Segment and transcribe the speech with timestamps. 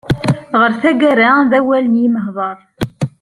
[0.59, 2.57] Ɣer taggara, d awal n yimeḥḍar.